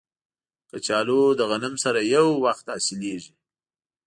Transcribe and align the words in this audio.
کچالو 0.69 1.19
له 1.37 1.43
غنم 1.51 1.73
سره 1.83 1.99
یو 2.15 2.27
وخت 2.45 2.65
حاصلیږي 2.71 3.31